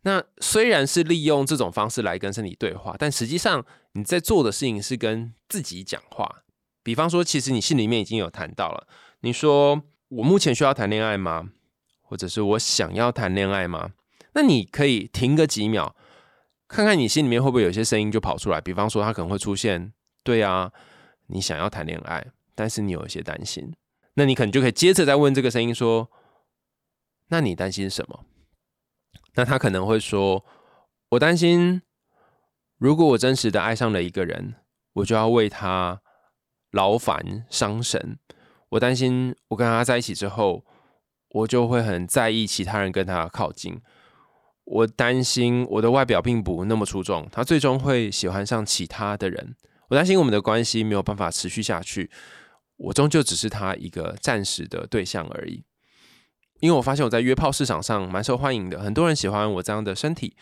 [0.01, 6.43] 那虽然是利用这种方式来跟身体对话，但实际上你在做的事情是跟自己讲话。
[6.83, 8.87] 比方说，其实你心里面已经有谈到了，
[9.21, 11.49] 你说我目前需要谈恋爱吗？
[12.01, 13.91] 或者是我想要谈恋爱吗？
[14.37, 15.95] 那你可以停个几秒，
[16.67, 18.61] 看看你心里面会不会有些声音就跑出来。
[18.61, 20.71] 比方说，他可能会出现：“对啊，
[21.29, 22.23] 你想要谈恋爱，
[22.53, 23.73] 但是你有一些担心。”
[24.13, 26.11] 那你可能就可以接着再问这个声音说
[27.29, 28.25] ：“那你担心什么？”
[29.33, 30.45] 那他可能会说
[31.09, 31.81] ：“我担心，
[32.77, 34.53] 如果我真实的爱上了一个人，
[34.93, 36.03] 我就要为他
[36.69, 38.19] 劳烦伤神。
[38.69, 40.63] 我担心，我跟他在一起之后，
[41.29, 43.81] 我就会很在意其他人跟他靠近。”
[44.69, 49.55] 我担心我的外表并不那么出众，他最终会喜欢上其他的人。
[49.87, 52.11] 我担心我们的关系没有办法持续下去，
[52.75, 55.63] 我终究只是他一个暂时的对象而已。
[56.59, 60.35] 因为我发现我在约炮市场上蛮受欢迎的，很多人喜欢我这样的身体，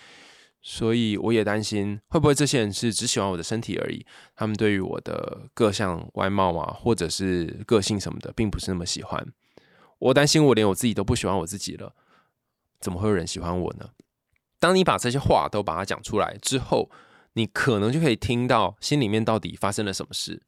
[0.60, 4.04] 所以我也担心会不会这些人是只喜欢我的身体而已，
[4.36, 9.24] 他们对于我的各项外貌啊，或者是个性什么的，并不是那么喜欢。
[10.00, 11.94] 我担心我连我自己都不喜欢我自己了，
[12.80, 13.90] 怎么会有人喜欢我呢？
[14.60, 16.90] 当你把这些话都把它讲出来之后，
[17.34, 20.42] 你可能就可以听到心里面到底发生了什么事。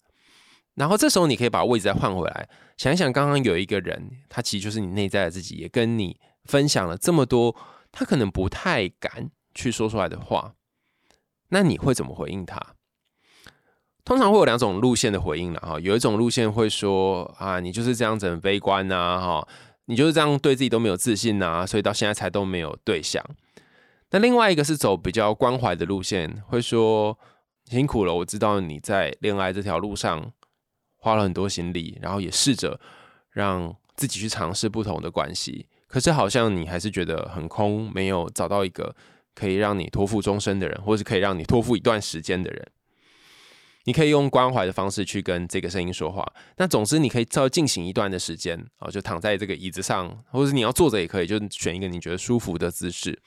[0.75, 7.55] 然后这时候你可以把位置再换回来，想一想刚刚有一个人，他其实就是你内在的自己，也跟你分享了这么多，
[7.91, 10.53] 他可能不太敢去说出来的话，
[11.49, 12.61] 那你会怎么回应他？
[14.05, 19.47] 通常会有两种路线的回应了哈，有一种路线会说啊，你就是这样子很悲观呐，哈，
[19.85, 23.21] 你就是这样对自己都没有自信呐，所以到现在才都没有对象。
[24.11, 27.17] 那另外一个是走比较关怀的路线，会说
[27.65, 30.31] 辛苦了，我知道你在恋爱这条路上
[30.95, 32.79] 花了很多心力，然后也试着
[33.31, 38.95] 让自己去尝试不同的关系，可是好像你还是觉得很空，没有找到一个
[39.35, 42.67] 可以让你托付终身的人，或是可以让你托付一段时间的人。
[43.83, 46.25] 你可以用关怀的方式去跟这个声音说话。
[46.57, 53.17] 那总之，你可以再进行一段的时间啊，就躺在这个椅子上，或者你要坐着也可以，就选一个你觉得舒服的姿势。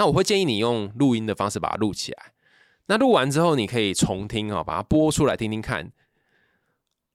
[0.00, 2.32] 那我会建议你用录音的方式把它录起来。
[2.86, 5.92] 那录完之后，你可以重听啊，把它播出来听听看。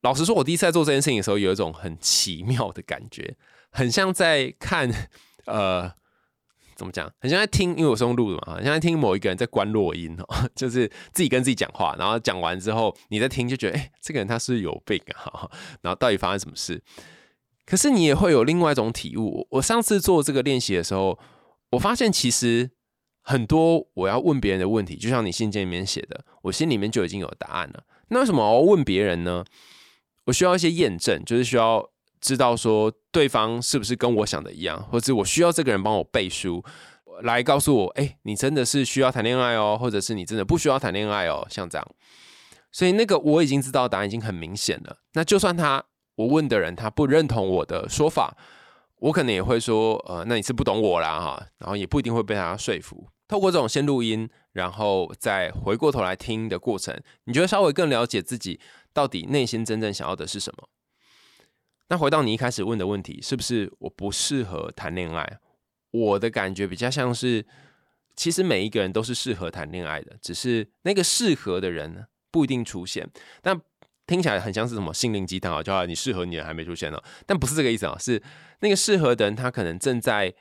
[0.03, 3.35] 老实说，我第一次在做这件事情的时候，有一种很奇妙的感觉，
[3.71, 5.09] 很像在看
[5.47, 5.91] 呃。
[6.75, 7.09] 怎么讲？
[7.21, 15.49] 很像在听，因为我是用录的嘛，很像在听某一个人在关落音哦， 就是自己跟自己讲话，然后讲完之后，你在听就觉得，哎，这个人他是有病啊，
[15.81, 16.83] 然后到底发生什么事？
[17.65, 19.47] 可是你也会有另外一种体悟。
[19.51, 21.17] 我上次做这个练习的时候，
[21.71, 22.69] 我发现其实
[23.25, 27.83] 很多我要问别人的问题，就像你信件里面写的，我心里面就已经有答案了。
[28.07, 29.43] 那为什么我要问别人呢？
[30.25, 31.89] 我需要一些验证，就是需要。
[32.21, 36.63] 知道说对方是不是跟我想的一样，或者我需要这个人帮我背书，
[37.21, 41.87] 来告诉我，哎，你真的是需要谈恋爱哦，或者是你真的不需要谈恋爱哦，像这样。
[42.71, 44.97] 所以那个我已经知道答案已经很明显了。
[45.13, 45.83] 那就算他
[46.15, 48.35] 我问的人他不认同我的说法，
[49.01, 53.05] 我可能也会说，呃，那你是不懂我啦哈，然后也不一定会被他说服。
[53.27, 58.59] 透过这种先录音，然后再回过头来听的过程，你觉得稍微更了解自己
[58.93, 60.69] 到底内心真正想要的是什么？
[61.89, 65.39] 那回到你一开始问的问题，是不是我不适合谈恋爱？
[65.91, 67.45] 我的感觉比较像是，
[68.15, 73.09] 其实每一个人都是适合谈恋爱的，只是那个适合的人不一定出现。
[73.41, 73.59] 但
[74.07, 78.21] 听起来很像是什么心灵鸡汤啊，叫你适合你的还没出现呢，但不是这个意思啊，是
[78.59, 80.33] 那个适合的人他可能正在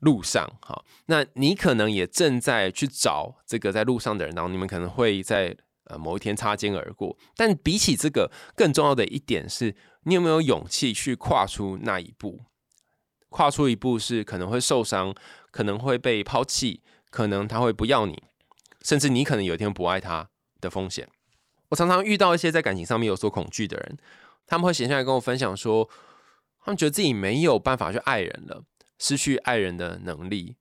[0.00, 0.50] 路上。
[0.60, 7.16] 好，那你可能也正在去找这个在路上的人，然后你们可能会在呃某一天擦肩而过。
[7.36, 9.74] 但比起这个，更重要的一点是。
[10.08, 12.42] 你有没有勇气去跨出那一步？
[13.28, 15.12] 跨出一步是可能会受伤，
[15.50, 16.80] 可能会被抛弃，
[17.10, 18.22] 可能他会不要你，
[18.82, 20.30] 甚至你可能有一天不爱他
[20.60, 21.08] 的风险。
[21.70, 23.98] 我常常遇到一些在感情上面有所恐惧的人，
[24.46, 25.90] 他们会闲下来跟我分享说，
[26.64, 28.62] 他们觉得自己没有办法去爱人了，
[28.98, 30.56] 失去爱人的能力。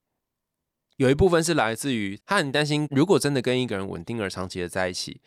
[0.98, 5.22] 有一部分是来自于他很担心，如果真的跟一个人稳定而长期的在一起，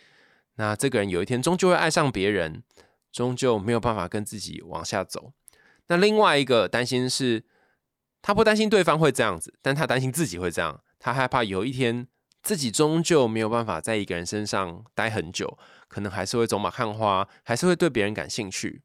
[0.56, 2.62] 那这个人有一天终究会爱上别人。
[3.10, 5.32] 终究没有办法跟自己往下走。
[5.86, 7.42] 那另外一个担心是，
[8.20, 10.82] 他不担心对方会这样子，但他担心自己会这样。
[10.98, 12.06] 他害怕有一天
[12.42, 18.82] 自己终究没有办法在一个人身上待很久，可能还是会走马看花，还是会对别人感兴趣。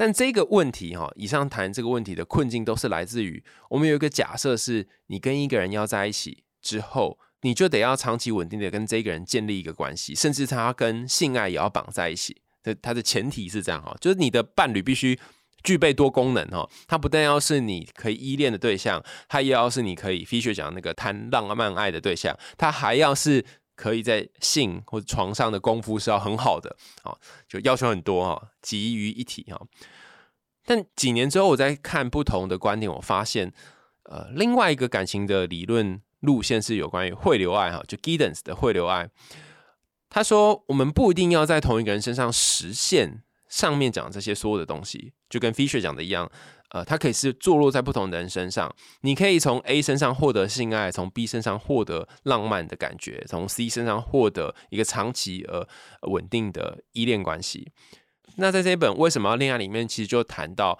[0.00, 12.40] 但这个问题哈，以上谈这个问题的困境，都是来自于我们有一个假设：是你跟一个人要在一起之后，你就得要长期稳定的跟这个人建立一个关系，甚至他跟性爱也要绑在一起。
[12.62, 15.20] 这它的前提是这样哈，就是你的伴侣必须
[15.62, 23.44] 具备多功能哈，他不但要是你可以依恋的对象，他也要是你可以 f i s 讲那个谈浪漫爱的对象，他还要是
[23.80, 27.16] 可以在性或者床上的功夫是要很好的啊，
[27.48, 29.58] 就要求很多啊，集于一体哈。
[30.66, 33.54] 但几年之后，我在看不同的观点，我发现
[34.02, 39.08] 呃，另外一个感情的理论路线是有关于汇流爱哈，就 Giddens 的汇流爱。
[40.10, 46.30] 他说：“我们不一定要在同一个人身上实现上面讲这些所有的东西，就跟 Fisher 讲的一样，
[46.70, 48.74] 呃，它可以是坐落在不同的人身上。
[49.02, 55.66] 你可以从 A 身上获得性爱，从 B 身上获得浪漫的感觉，从 C 身上获得一个长期而
[56.10, 57.72] 稳定的依恋关系。
[58.36, 60.78] 那在这一本为什么要恋爱里面，其实就谈到。”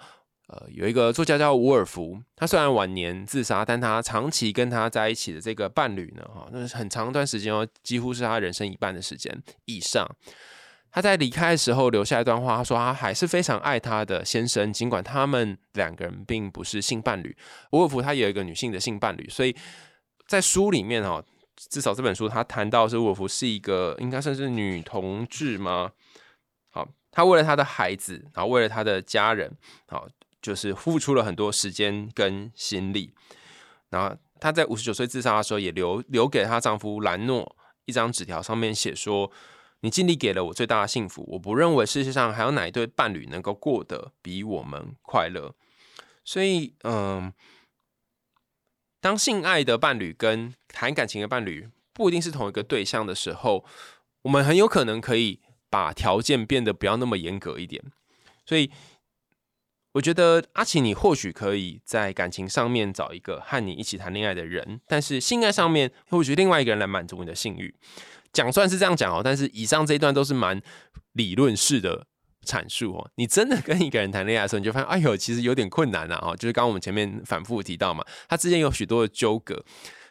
[0.51, 10.05] 呃，有一个作家叫伍尔夫，他虽然晚年自杀，但他长期跟他在一起的这个伴侣呢，哈，那是很长一段时间哦，几乎是他人生一半的时间以上。
[10.91, 17.35] 她在离开的时候留下一段话，她说她还是非常爱她的先生，尽管他们两个人并不是性伴侣。
[17.71, 19.55] 伍尔夫他有一个女性的性伴侣，所以
[20.27, 21.23] 在书里面哈，
[21.55, 25.91] 至少这本书他谈到是伍尔夫是一个应该算是女同志吗？
[26.69, 29.51] 好，他为了他的孩子，然后为了他的家人，
[29.87, 30.07] 好。
[30.41, 33.13] 就是付出了很多时间跟心力，
[33.91, 39.31] 然后她在五十九岁自杀的时候，也留留给她丈夫兰诺一张纸条，上面写说
[39.81, 45.53] ：“你尽力给了我最大的幸福，我不认为世界上还有哪一对伴侣能够过得比我们快乐。”
[46.25, 47.33] 所以，嗯，
[48.99, 53.65] 当性爱的伴侣跟谈感情的伴侣不一定是同一个对象的时候，
[54.23, 55.39] 我们很有可能可以
[55.69, 57.83] 把条件变得不要那么严格一点。
[58.45, 58.71] 所以。
[59.93, 67.75] 我觉得阿奇，你或许可以在感情上面找一个和你一起谈恋爱的人，但是性爱上面或许另外一个人来满足你的性欲。
[68.33, 70.61] 讲算是这样讲哦，但是以上这一段都是蛮
[71.13, 72.07] 理论式的
[72.45, 73.11] 阐述哦。
[73.15, 76.35] 你真的跟一个人谈恋爱的时候，你就发现，哎呦，其实有点困难呐哦。
[76.35, 79.63] 就是刚刚我们前面反复提到嘛，他之间有许多的纠葛，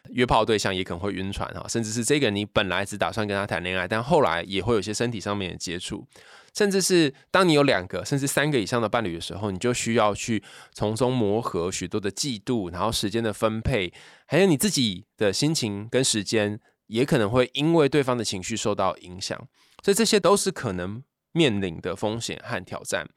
[0.09, 6.07] 约炮对象也可能会晕船哈，甚至是这个你本来只打算跟他谈恋爱，但后来也会有些身体上面的接触。
[6.53, 10.43] 甚至是当你有两个甚至三个以上的伴侣的时候，你就需要去
[10.73, 13.93] 从中磨合许多的嫉妒，然后时间的分配，
[14.27, 16.59] 还有你自己的心情跟时间，
[16.91, 19.37] 也可能会因为对方的情绪受到影响，
[19.81, 23.09] 所以这些都是可能面临的风险和挑战。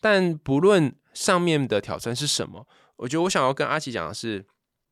[0.00, 2.66] 但不论上面的挑战是什么，
[2.96, 4.46] 我觉得我想要跟阿奇讲的是，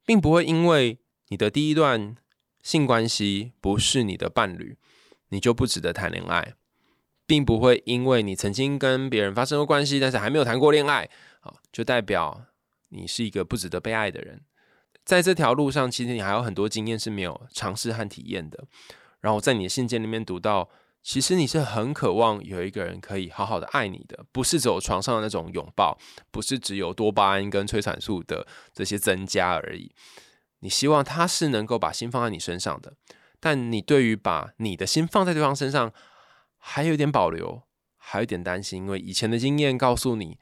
[0.05, 2.15] 并不会因为你的第一段
[2.63, 4.77] 性关系不是你的伴侣，
[5.31, 6.55] 你就不值得谈恋爱。
[7.27, 11.09] 并不会因为你曾经跟别人发生过关系，但是还没有谈过恋爱，
[11.43, 12.45] 啊，就代表
[12.89, 14.43] 你是一个不值得被爱的人。
[15.11, 18.65] 在这条路上，其实你还有很多经验是没有尝试和体验的。
[19.19, 20.71] 然后在你的信件里面读到，
[21.03, 25.99] 其实你是很渴望有一个人可以好好的爱你的，不是只有床上的那种拥抱，
[26.31, 29.93] 不是只有多巴胺跟催产素的这些增加而已。
[30.61, 32.95] 你希望他是能够把心放在你身上的，
[33.41, 35.93] 但你对于把你的心放在对方身上。
[36.63, 37.63] 还有点保留，
[37.97, 40.37] 还有一点担心，因为以前的经验告诉你，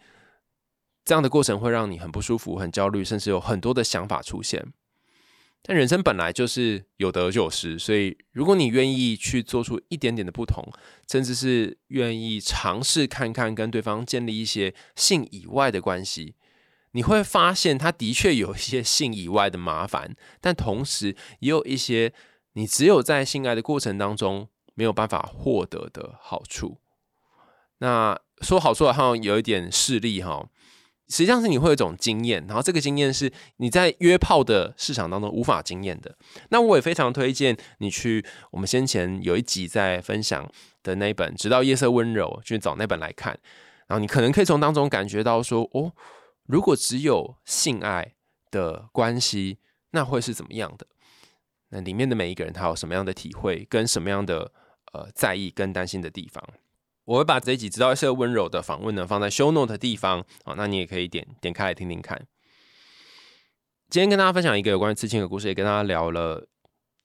[1.08, 4.62] 这样的过程会让你很不舒服、很焦虑，甚至有很多的想法出现。
[5.62, 10.62] 但人生本来就是有得就有失，所以如果你愿意去做出一点点的不同，
[11.10, 16.34] 甚至是愿意尝试看看跟对方建立一些性以外的关系，
[16.90, 22.12] 你会发现他的确有一些性以外的麻烦，但同时也有一些
[22.52, 24.48] 你只有在性爱的过程当中。
[24.74, 26.78] 没有办法获得的好处。
[27.78, 30.48] 那说好说好像有一点势利哈，
[31.08, 36.16] 实际上是你会有一种经验，然后这个经验是你在约炮的市场当中无法经验的。
[36.50, 40.50] 那我也非常推荐你去我们先前有一集在分享
[40.82, 43.38] 的那一本《直到夜色温柔》，去找那本来看。
[43.86, 45.92] 然后你可能可以从当中感觉到说，哦，
[46.46, 48.14] 如果只有性爱
[48.50, 49.58] 的关系，
[49.90, 50.86] 那会是怎么样的？
[51.70, 54.52] 那里面的每一个人他有什么样的体会，跟什么样的？
[54.94, 56.42] 呃，在意跟担心的地方，
[57.08, 62.20] 我会把这一集知道一些温柔的访问呢放在 show note 的地方啊，那你也可以点点开来听听看。
[63.88, 66.46] 今天跟大家分享一个有关于刺青的故事，也跟大家聊了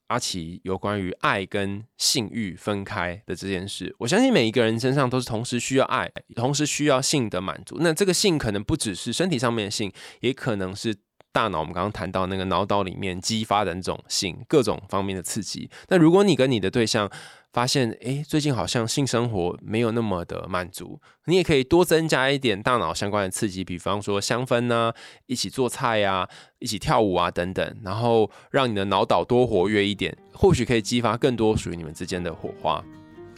[0.07, 3.95] 阿奇有关于爱跟性欲分开的这件事。
[3.99, 7.77] 我相信每一个人身上都是同时需要爱，同时需要性的满足。
[7.79, 9.89] 那这个性可能不只是身体上面的性，
[10.19, 10.93] 也可能是。
[11.35, 15.67] 大脑，我们刚刚谈到那个脑岛里面激发的那种性，各种方面的刺激。
[15.87, 17.09] 那如果你跟你的对象
[17.53, 24.91] 发现，哎，最近好像性生活没有那么的满足，你也可以多增加一点大脑相关的刺激，比方说香氛呐，
[25.27, 26.27] 一起做菜呀，
[26.57, 32.83] 一起跳舞啊等等，然后让你的脑岛多活跃一点，或许可以激发更多属于你们之间的火花。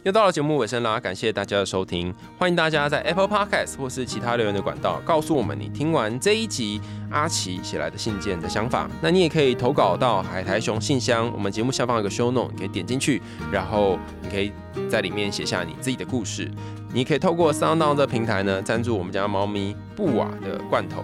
[0.06, 6.80] 又到了节目尾声啦，感谢大家的收听，欢迎大家在 Apple Podcast 或是其他留言的管道告诉我们你听完这一集
[7.10, 8.88] 阿奇写来的信件的想法。
[9.02, 13.20] 那你也可以投稿到海苔熊信箱，我们节目下方有个 Show Note，你可以点进去，
[13.52, 14.54] 然后你可以
[14.88, 16.52] 在里面写下你自己的故事。
[16.94, 21.04] 你可以透过 SoundOn 的平台呢赞助我们家猫咪布瓦的罐头。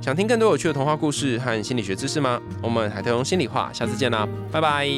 [0.00, 2.40] 想听更多有趣的童话故事和心理学知识吗？
[2.62, 4.88] 我们海苔熊心里话，下次见啦，拜拜。